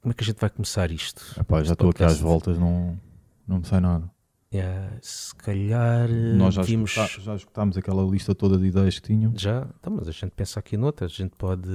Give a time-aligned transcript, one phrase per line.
[0.00, 1.22] como é que a gente vai começar isto?
[1.38, 2.98] Epá, já estou aqui às voltas, não,
[3.46, 4.10] não me sai nada.
[4.52, 6.90] Yeah, se calhar eh, Nós já, vimos.
[6.96, 9.32] escuta- já escutámos aquela lista toda de ideias que tinham.
[9.36, 11.70] Já, então, mas a gente pensa aqui noutra, a gente pode.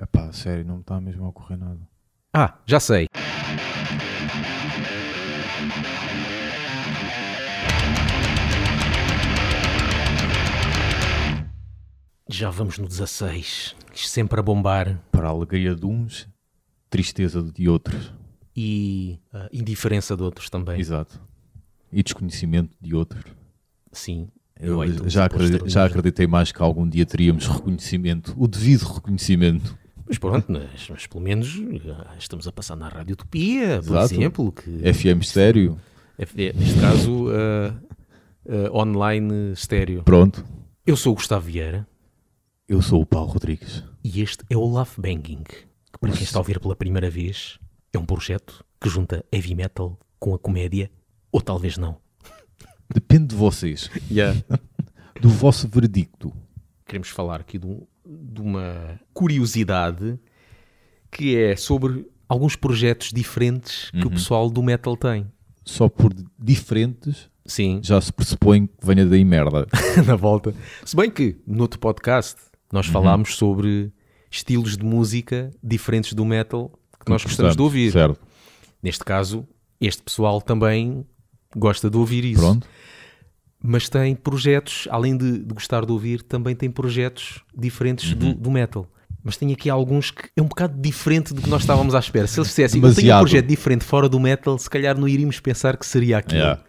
[0.00, 1.78] Epá, sério, não me está mesmo a ocorrer nada.
[2.34, 3.06] Ah, já sei.
[12.28, 13.74] Já vamos no 16.
[13.94, 14.98] Isto sempre a bombar.
[15.10, 16.28] Para a alegria de uns,
[16.92, 18.12] tristeza de outros.
[18.54, 20.78] E ah, indiferença de outros também.
[20.78, 21.18] Exato.
[21.90, 23.24] E desconhecimento de outros.
[23.90, 24.28] Sim.
[24.60, 28.82] Eu iTunes já, e acreditei, já acreditei mais que algum dia teríamos reconhecimento, o devido
[28.82, 29.76] reconhecimento.
[30.06, 34.14] Mas pronto, mas, mas pelo menos ah, estamos a passar na Rádio Utopia, por Exato.
[34.14, 34.52] exemplo.
[34.52, 35.78] Que, FM estéreo,
[36.18, 37.74] é- neste caso, ah,
[38.48, 40.02] ah, online estéreo.
[40.02, 40.44] pronto.
[40.86, 41.86] Eu sou o Gustavo Vieira.
[42.68, 43.82] Eu sou o Paulo Rodrigues.
[44.04, 45.44] E este é o Love Banging,
[46.02, 47.60] para quem está a ouvir pela primeira vez,
[47.92, 50.90] é um projeto que junta heavy metal com a comédia,
[51.30, 51.96] ou talvez não.
[52.92, 53.88] Depende de vocês,
[55.20, 56.32] do vosso veredicto.
[56.84, 60.18] Queremos falar aqui de, um- de uma curiosidade
[61.10, 65.30] que é sobre alguns projetos diferentes que o pessoal do metal tem.
[65.64, 69.66] Só por diferentes Sim, já se pressupõe que venha daí merda.
[70.04, 70.52] na volta.
[70.84, 72.36] Se bem que, no outro podcast,
[72.72, 73.92] nós falámos sobre
[74.32, 76.72] estilos de música diferentes do metal
[77.04, 77.92] que nós gostamos de ouvir.
[77.92, 78.18] Certo.
[78.82, 79.46] Neste caso,
[79.80, 81.06] este pessoal também
[81.54, 82.40] gosta de ouvir isso.
[82.40, 82.66] Pronto.
[83.62, 88.18] Mas tem projetos, além de, de gostar de ouvir, também tem projetos diferentes Uhum.
[88.18, 88.88] do, do metal.
[89.22, 92.26] Mas tem aqui alguns que é um bocado diferente do que nós estávamos à espera.
[92.26, 95.38] Se eles dissessem, eu tenho um projeto diferente fora do metal, se calhar não iríamos
[95.38, 96.40] pensar que seria aquilo.
[96.40, 96.60] Yeah.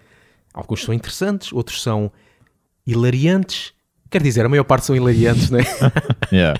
[0.53, 2.11] Alguns são interessantes, outros são
[2.85, 3.73] hilariantes.
[4.11, 5.61] Quer dizer, a maior parte são hilariantes, né?
[6.31, 6.59] Yeah.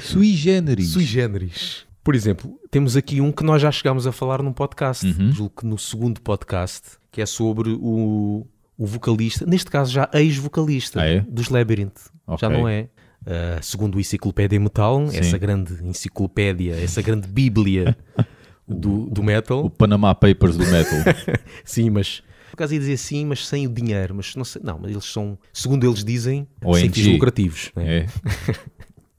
[0.00, 0.90] Sui generis.
[0.90, 1.86] Sui generis.
[2.02, 5.30] Por exemplo, temos aqui um que nós já chegámos a falar num podcast, Uhum.
[5.32, 8.46] julgo que no segundo podcast, que é sobre o,
[8.78, 11.20] o vocalista, neste caso já ex-vocalista Ah, é?
[11.28, 11.98] dos Labyrinth.
[12.28, 12.48] Já Ok.
[12.48, 12.88] não é.
[13.26, 15.18] Ah, segundo o Enciclopédia Metal, Sim.
[15.18, 17.94] essa grande enciclopédia, essa grande bíblia
[18.66, 19.64] do, do metal.
[19.64, 20.98] O Panama Papers do metal.
[21.64, 24.14] Sim, mas por acaso ia dizer sim, mas sem o dinheiro.
[24.14, 27.70] Mas não sei, não, mas eles são, segundo eles dizem, sem fins lucrativos.
[27.76, 27.98] né?
[27.98, 28.06] é.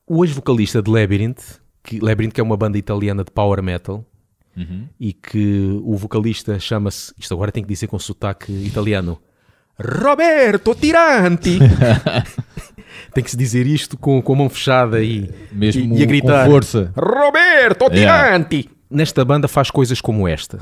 [0.09, 4.03] O ex-vocalista de Labyrinth, que Labyrinth que é uma banda italiana de power metal,
[4.57, 4.87] Uhum.
[4.99, 9.17] e que o vocalista chama-se, isto agora tem que dizer com sotaque italiano,
[9.79, 11.59] Roberto Tiranti.
[13.13, 16.05] tem que se dizer isto com, com a mão fechada e, Mesmo e, e a
[16.05, 16.91] gritar com força.
[16.97, 18.27] Roberto Yeah.
[18.27, 18.69] Tiranti.
[18.89, 20.57] Nesta banda faz coisas como esta.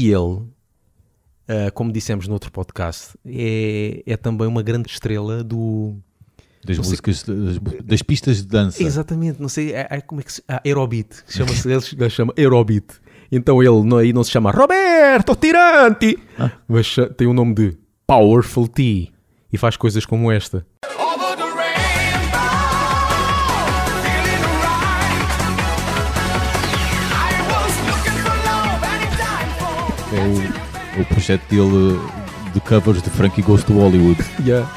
[0.00, 0.42] E ele,
[1.48, 5.96] ah, como dissemos no outro podcast, é, é também uma grande estrela do.
[6.64, 8.82] Das Não sei- músicas, das, das pistas de dança.
[8.82, 10.42] Exatamente, não sei, é, é como é que se.
[10.48, 12.84] Ah, Aerobeat, chama-se, ele chama Aerobeat.
[13.30, 16.18] Então ele não, aí não se chama Roberto Tiranti,
[16.66, 17.76] mas cha- tem o nome de
[18.06, 19.10] Powerful T
[19.52, 20.66] e faz coisas como esta.
[30.20, 31.98] O, o projeto dele
[32.52, 34.24] de covers de Frankie Goes to Hollywood.
[34.44, 34.68] Yeah.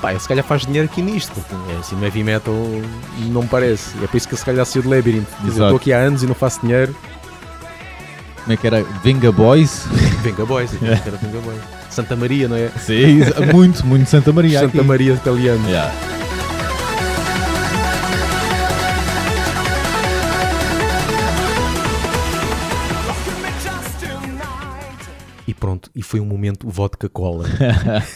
[0.00, 1.32] Pá, se calhar faz dinheiro aqui nisto,
[1.70, 2.54] é assim, no heavy metal
[3.26, 3.90] não me parece.
[4.02, 5.28] É por isso que se calhar saiu de Labyrinth.
[5.46, 6.94] Estou aqui há anos e não faço dinheiro.
[8.42, 8.82] Como é que era?
[9.04, 9.86] Venga Boys?
[10.22, 11.60] Venga Boys, aqui, era Venga Boys.
[11.88, 12.70] Santa Maria, não é?
[12.78, 13.20] Sim,
[13.52, 14.60] muito, muito Santa Maria.
[14.60, 14.86] Santa aqui.
[14.86, 15.68] Maria italiano.
[15.68, 15.92] Yeah.
[25.62, 27.44] Pronto, e foi um momento vodka cola.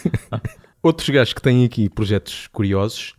[0.82, 3.14] Outros gajos que têm aqui projetos curiosos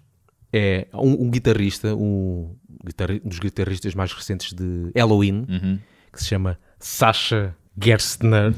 [0.51, 2.53] é um, um guitarrista, um,
[2.85, 5.79] guitarri- um dos guitarristas mais recentes de Halloween, Uhum.
[6.11, 8.53] que se chama Sasha Gerstner.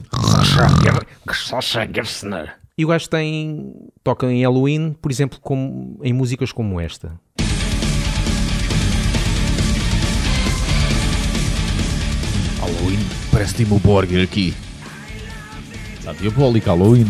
[1.31, 2.55] Sasha Gerstner.
[2.75, 3.71] E o gajo tem,
[4.03, 7.19] toca em Halloween, por exemplo, como, em músicas como esta.
[12.59, 12.99] Halloween,
[13.31, 14.53] parece Timo Borger aqui.
[15.99, 17.05] Está diabólico Halloween.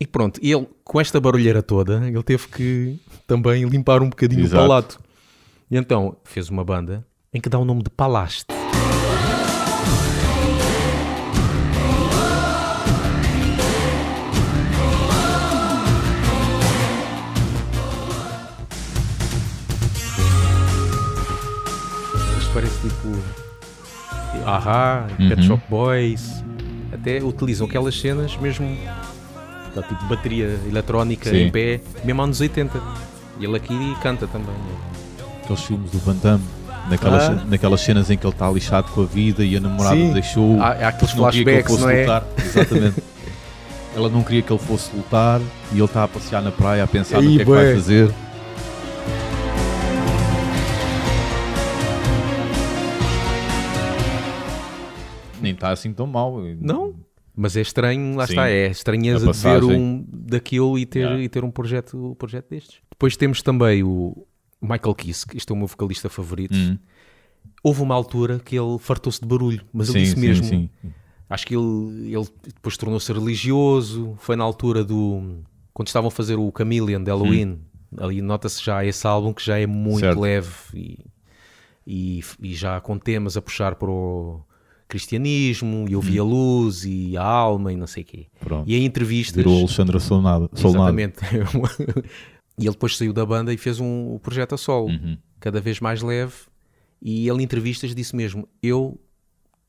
[0.00, 4.42] E pronto, e ele, com esta barulheira toda, ele teve que também limpar um bocadinho
[4.42, 4.56] Exato.
[4.56, 5.00] o palato.
[5.70, 8.53] E então fez uma banda em que dá o nome de Palaste.
[22.54, 23.08] Parece tipo.
[24.46, 25.42] Ahá, Pet Uhum.
[25.42, 26.42] Shop Boys.
[26.92, 28.76] Até utilizam aquelas cenas mesmo.
[29.74, 31.36] Dá tipo bateria eletrónica Sim.
[31.46, 32.80] em pé, mesmo anos 80.
[33.40, 34.54] E ele aqui canta também.
[35.42, 36.44] Aqueles filmes do Van Damme.
[36.88, 37.44] Naquelas, Ah.
[37.48, 40.12] naquelas cenas em que ele está lixado com a vida e a namorada Sim.
[40.12, 40.60] deixou.
[40.60, 42.00] Há, há aqueles não queria que ele flashbacks, fosse não é?
[42.02, 42.24] lutar.
[42.44, 43.02] Exatamente.
[43.96, 45.40] Ela não queria que ele fosse lutar
[45.72, 47.74] e ele está a passear na praia a pensar no Aí, que é que vai
[47.74, 48.10] fazer.
[55.64, 56.38] Está assim tão mal.
[56.60, 56.94] Não,
[57.34, 58.32] mas é estranho, lá Sim.
[58.34, 61.22] está, é estranheza A de ver um daquilo e ter, Yeah.
[61.22, 62.78] e ter um, projeto, um projeto destes.
[62.90, 64.26] Depois temos também o
[64.60, 66.54] Michael Kiske, este é o meu vocalista favorito.
[66.54, 66.78] Hum.
[67.62, 70.44] Houve uma altura que ele fartou-se de barulho, mas ele Sim, disse sim, mesmo.
[70.44, 70.70] sim.
[71.28, 74.14] Acho que ele, ele depois tornou-se religioso.
[74.18, 75.42] Foi na altura do.
[75.72, 77.58] Quando estavam a fazer o Chameleon de Halloween.
[77.96, 80.20] Ali nota-se já esse álbum que já é muito Certo.
[80.20, 80.98] leve e,
[81.86, 84.40] e, e já com temas a puxar para o
[84.88, 88.26] cristianismo e ouvir a luz e a alma e não sei o quê.
[88.40, 88.68] Pronto.
[88.70, 89.36] E em entrevistas.
[89.36, 90.50] Virou Alexandra Solnado.
[90.54, 91.18] Exatamente.
[92.58, 95.16] e ele depois saiu da banda e fez um, projeto a solo, Uhum.
[95.40, 96.34] cada vez mais leve.
[97.02, 98.98] E ele em entrevistas disse mesmo: Eu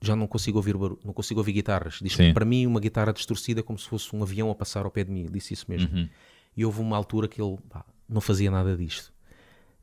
[0.02, 2.00] já não consigo ouvir barulho, não consigo ouvir guitarras.
[2.02, 4.86] Diz que para mim uma guitarra distorcida é como se fosse um avião a passar
[4.86, 5.22] ao pé de mim.
[5.22, 5.94] Ele disse isso mesmo.
[5.96, 6.08] Uhum.
[6.56, 9.12] E houve uma altura que ele pá, não fazia nada disto.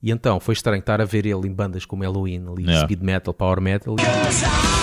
[0.03, 2.85] E então foi estranho estar a ver ele em bandas como Halloween, ali Yeah.
[2.87, 3.97] speed metal, power metal.
[3.99, 4.82] Feel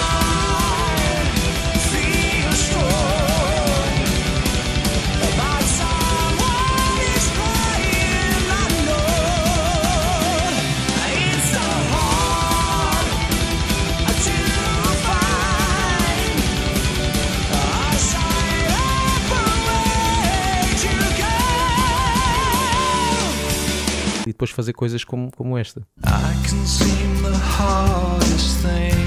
[24.59, 25.79] fazer coisas como, como esta.
[26.05, 28.99] I can seem the hardest thing.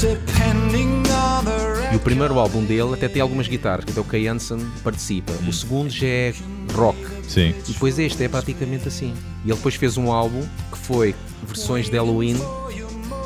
[0.00, 4.04] Depending on the E o primeiro álbum dele até tem algumas guitarras, que até o
[4.04, 5.32] Kay Hansen participa.
[5.46, 6.34] O segundo já é
[6.72, 6.96] rock.
[7.28, 7.54] Sim.
[7.68, 9.12] E depois este é praticamente assim.
[9.44, 12.36] E ele depois fez um álbum que foi versões de Halloween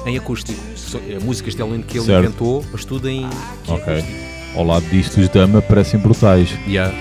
[0.07, 0.61] em acústico.
[1.09, 2.25] Eh, Músicas de Halloween que ele Certo.
[2.27, 3.25] inventou, mas tudo em.
[3.69, 4.05] Ok.
[4.57, 6.51] Ao lado disto, os Dama parecem brutais.
[6.67, 6.93] Yeah.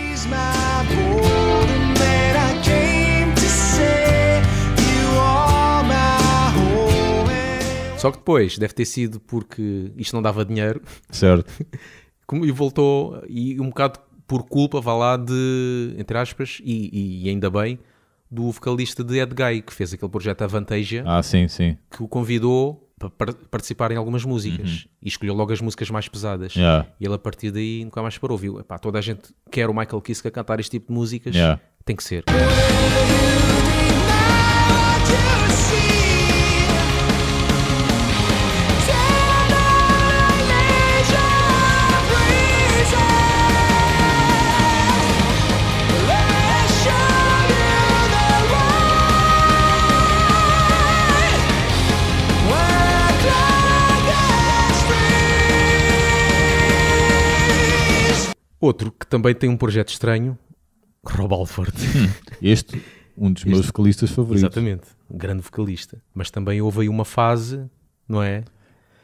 [8.04, 11.50] Só que depois deve ter sido porque isto não dava dinheiro Certo.
[12.44, 13.98] e voltou e um bocado
[14.28, 17.80] por culpa, vá lá, de, entre aspas, e, e ainda bem,
[18.30, 21.78] do vocalista de Ed Guy, que fez aquele projeto Avantasia, Ah, sim, sim.
[21.90, 26.10] que o convidou para par- participar em algumas músicas e escolheu logo as músicas mais
[26.10, 26.54] pesadas.
[26.56, 26.86] Yeah.
[27.00, 28.60] E ele a partir daí nunca mais parou, viu?
[28.60, 31.62] Epá, toda a gente quer o Michael Kiske a cantar este tipo de músicas, Yeah.
[31.86, 32.26] tem que ser.
[58.64, 60.38] Outro que também tem um projeto estranho,
[61.06, 61.74] Rob Alford.
[62.42, 62.82] Este,
[63.18, 64.44] um dos meus vocalistas favoritos.
[64.44, 66.02] Exatamente, um grande vocalista.
[66.14, 67.66] Mas também houve aí uma fase,
[68.08, 68.44] não é?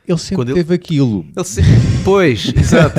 [0.07, 1.25] Ele sempre Quando ele- teve aquilo.
[1.35, 1.61] Ele se...
[2.03, 2.97] Pois, exato.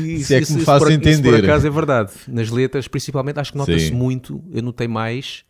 [0.00, 1.44] Isso, Se é que me faz por, Isso por entender.
[1.44, 2.10] acaso é verdade.
[2.26, 4.42] Nas letras, principalmente, acho que nota-se muito.
[4.50, 5.44] Eu notei mais,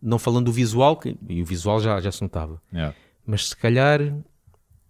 [0.00, 2.60] não falando do visual, que, e o visual já, já se notava.
[2.72, 2.94] Yeah.
[3.26, 4.00] Mas se calhar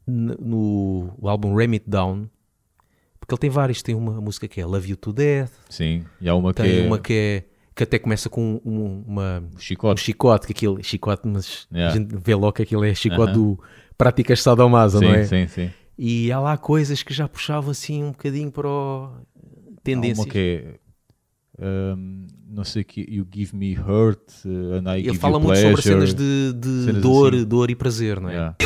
[0.06, 2.28] no o álbum Ram It Down,
[3.26, 3.82] porque ele tem vários.
[3.82, 6.04] Tem uma música que é Love You to Death, Sim.
[6.20, 7.44] E há uma que tem é uma que é.
[7.74, 10.00] que até começa com um, uma, o um chicote.
[10.00, 11.92] chicote, que aquilo é chicote, mas Yeah.
[11.94, 13.32] a gente vê logo que aquilo é chicote Aham.
[13.34, 13.60] do
[13.98, 15.24] Práticas Sadomaso, não Sim, é?
[15.24, 15.70] sim, sim.
[15.98, 20.18] E há lá coisas que já puxavam assim um bocadinho para o Há tendências.
[20.18, 20.38] uma que
[21.58, 25.36] é um, não sei que You Give Me Hurt uh, and I Ele Give fala
[25.38, 27.44] you muito sobre cenas de, de Cenas dor, assim.
[27.44, 28.32] dor e prazer, não é?
[28.34, 28.56] Yeah.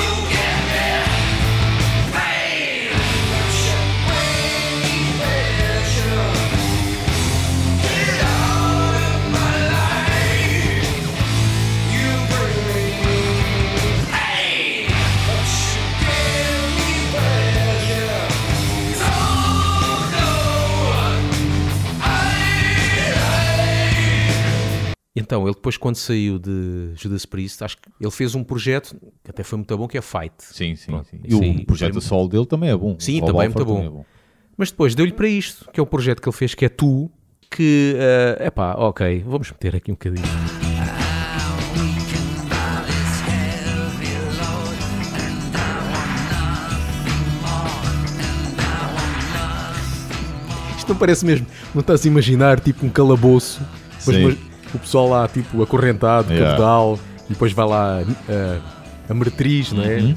[25.15, 29.31] Então ele depois quando saiu de Judas Priest, acho que ele fez um projeto que
[29.31, 30.35] até foi muito bom, que é Fight.
[30.39, 31.21] Sim, sim, Pronto, sim.
[31.25, 32.97] E o projeto foi- a solo dele também é bom.
[32.99, 34.05] Sim, também é muito bom.
[34.57, 37.11] Mas depois deu-lhe para isto, que é o projeto que ele fez, que é Tu,
[37.51, 37.97] que,
[38.39, 40.27] é epá, ok, vamos meter aqui um bocadinho.
[50.77, 53.61] Isto não parece mesmo, não estás a imaginar tipo um calabouço,
[54.07, 54.23] mas Sim.
[54.25, 56.51] mas o pessoal lá tipo acorrentado, Yeah.
[56.57, 58.59] cabedal, e depois vai lá ah,
[59.09, 59.97] a meretriz, não é?
[59.97, 60.15] Uhum.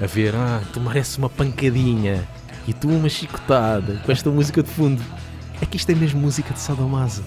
[0.00, 2.22] A ver, ah, tu mereces uma pancadinha
[2.66, 5.02] e tu uma chicotada com esta música de fundo.
[5.60, 7.22] É que isto é mesmo música de Sadomaso.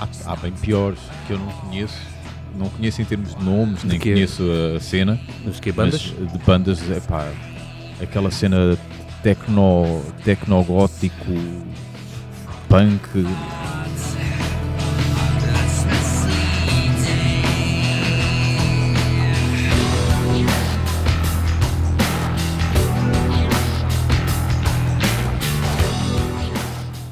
[0.00, 1.96] Há, há bem piores que eu não conheço.
[2.56, 4.12] Não conheço em termos de nomes, nem quê?
[4.14, 4.42] conheço
[4.76, 5.20] a cena.
[5.44, 6.12] Nos que bandas?
[6.18, 7.28] Mas de bandas, é pá,
[8.02, 8.76] aquela cena
[9.22, 11.14] tecno, tecnogótico,
[12.68, 13.00] punk.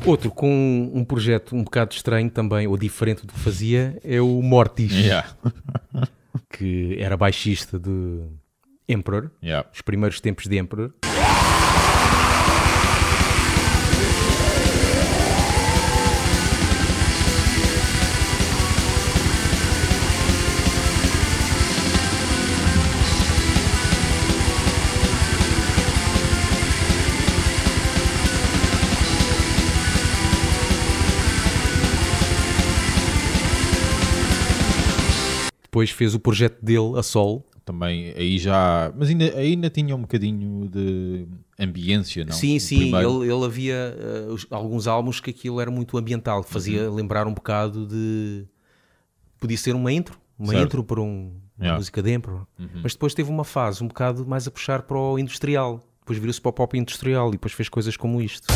[0.07, 4.41] Outro com um projeto um bocado estranho também, ou diferente do que fazia, é o
[4.41, 5.29] Mortis, Yeah.
[6.51, 8.23] que era baixista de
[8.89, 9.69] Emperor, Yeah.
[9.73, 10.93] os primeiros tempos de Emperor.
[35.77, 37.45] Depois fez o projeto dele a solo.
[37.63, 38.91] Também aí já.
[38.97, 41.27] Mas ainda, aí ainda tinha um bocadinho de
[41.59, 42.33] ambiência, não?
[42.33, 46.91] sim, sim, ele, ele havia eh, os- alguns álbuns que aquilo era muito ambiental, fazia
[46.91, 48.47] lembrar um bocado de.
[49.39, 50.65] Podia ser uma intro, uma Certo.
[50.65, 51.77] intro para um, uma Yeah.
[51.79, 52.47] música de Emperor.
[52.83, 55.81] Mas depois teve uma fase um bocado mais a puxar para o industrial.
[56.01, 58.47] Depois virou-se para o pop industrial e depois fez coisas como isto.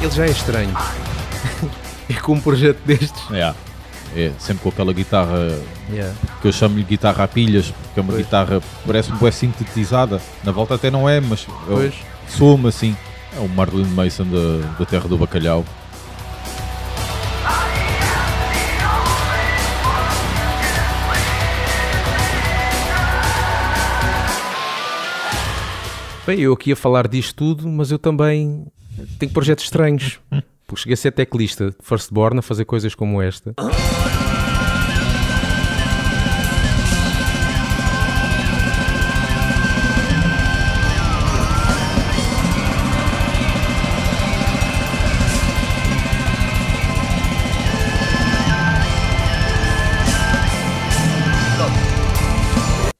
[0.00, 0.74] Ele já é estranho.
[2.08, 3.22] é com um projeto destes.
[3.30, 3.56] Yeah.
[4.16, 6.14] É, sempre com aquela guitarra Yeah.
[6.40, 8.24] que eu chamo-lhe guitarra a pilhas, porque é uma Pois.
[8.24, 10.20] guitarra parece-me bem sintetizada.
[10.44, 11.46] Na volta até não é, mas
[12.28, 12.96] soa-me assim.
[13.36, 15.64] É o Marilyn Mason da, da Terra do Bacalhau.
[26.26, 28.66] Bem, eu aqui a falar disto tudo, mas eu também
[29.18, 30.20] tenho projetos estranhos.
[30.66, 33.54] Porque cheguei a ser teclista de Firstborn a fazer coisas como esta.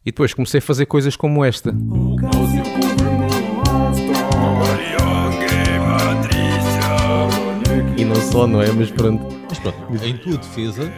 [0.04, 1.72] E depois comecei a fazer coisas como esta.
[8.30, 8.70] Só, não é?
[8.72, 9.24] Mas pronto.
[9.48, 10.92] Mas pronto, em tua defesa,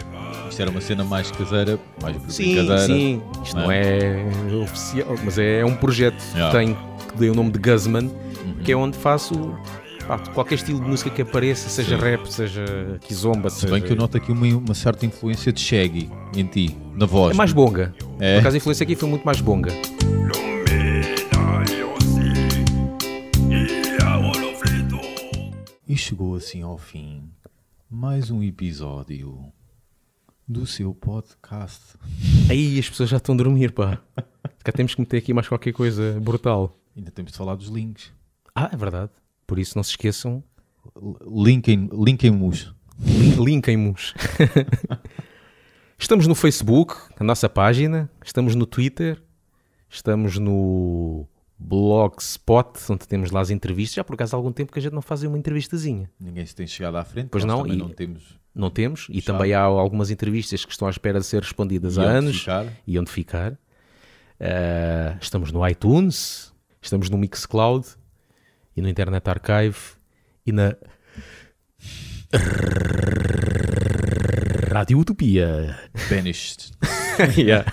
[0.48, 2.78] isto era uma cena mais caseira, mais Sim, brincadeira.
[2.86, 3.22] sim.
[3.42, 4.24] Isto não é
[4.62, 6.50] oficial, mas é um projeto Yeah.
[6.58, 6.78] que tenho,
[7.10, 8.10] que dei o nome de Guzman,
[8.64, 9.34] que é onde faço
[10.06, 12.02] pá, qualquer estilo de música que apareça, seja Sim.
[12.04, 12.64] rap, seja
[13.00, 13.72] kizomba, Se seja...
[13.72, 17.32] bem que eu noto aqui uma, uma certa influência de Shaggy em ti, na voz.
[17.34, 17.94] É mais bonga.
[18.20, 18.34] É?
[18.34, 19.70] Por acaso a influência aqui foi muito mais bonga.
[25.92, 27.28] E chegou assim ao fim
[27.90, 29.52] mais um episódio
[30.48, 31.98] do seu podcast.
[32.48, 34.00] Aí as pessoas já estão a dormir, pá.
[34.64, 36.74] Cá temos que meter aqui mais qualquer coisa brutal.
[36.96, 38.10] Ainda temos de falar dos links.
[38.54, 39.10] Ah, é verdade.
[39.46, 40.42] Por isso não se esqueçam,
[40.96, 42.74] L- Linkem, linkem-nos.
[42.98, 44.14] lin- linkem-nos.
[45.98, 49.22] estamos no Facebook, a nossa página, estamos no Twitter,
[49.90, 51.26] estamos no
[51.58, 53.94] Blogspot, onde temos lá as entrevistas.
[53.96, 56.10] Já por acaso há algum tempo que a gente não faz uma entrevistazinha.
[56.18, 57.28] Ninguém se tem chegado à frente.
[57.30, 60.90] Pois não, e- não temos Não temos, e também há algumas entrevistas que estão à
[60.90, 62.66] espera de ser respondidas E há anos ficar.
[62.86, 63.58] e onde ficar.
[64.40, 67.86] Ah, estamos no iTunes, estamos no Mixcloud
[68.76, 69.78] e no Internet Archive
[70.44, 70.74] e na
[74.72, 75.78] Rádio Utopia.
[76.10, 76.72] banished.
[77.36, 77.70] Yeah.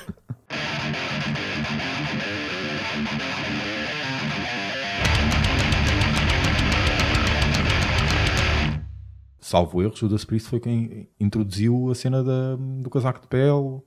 [9.50, 13.80] Salvo erro, Judas Priest foi quem introduziu a cena da- do casaco de pele.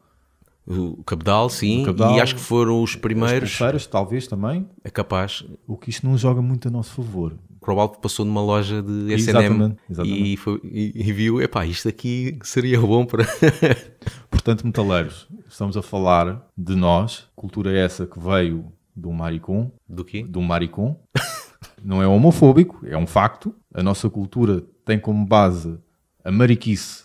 [0.66, 1.82] O Cabedal, sim.
[1.82, 3.50] O Cabedal, e acho que foram os As primeiros.
[3.50, 4.68] pulseiras, talvez também.
[4.82, 5.44] É capaz.
[5.66, 7.36] O que isto não joga muito a nosso favor.
[7.60, 9.76] Provavelmente passou numa loja de S&M.
[10.04, 13.24] E, e- e viu, epá, isto aqui seria bom para...
[14.30, 18.64] Portanto, metaleiros, estamos a falar de nós, cultura essa que veio
[18.96, 20.24] do maricon, Do quê?
[20.24, 20.96] do maricon.
[21.84, 23.54] Não é homofóbico, é um facto.
[23.74, 25.78] A nossa cultura tem como base
[26.24, 27.04] a mariquice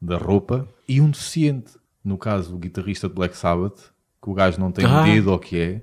[0.00, 1.72] da roupa e um deficiente.
[2.04, 3.92] No caso, o guitarrista de Black Sabbath,
[4.22, 5.02] que o gajo não tem Ah.
[5.02, 5.82] dedo ou que é,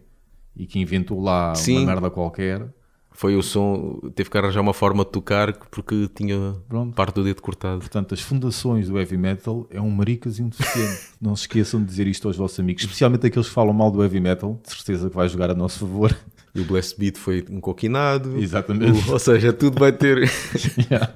[0.55, 1.77] e que inventou lá Sim.
[1.79, 2.73] uma merda qualquer.
[3.11, 6.93] Foi o som, teve que arranjar uma forma de tocar porque tinha Pronto.
[6.95, 7.79] parte do dedo cortado.
[7.79, 11.01] Portanto, as fundações do heavy metal é um maricas e um deficiente.
[11.21, 14.03] não se esqueçam de dizer isto aos vossos amigos, especialmente aqueles que falam mal do
[14.03, 16.13] heavy metal, de certeza que vai jogar a nosso favor.
[16.55, 18.37] E o Blast Beat foi um coquinado.
[18.39, 19.09] Exatamente.
[19.09, 20.29] O- ou seja, tudo vai ter...
[20.89, 21.13] Yeah.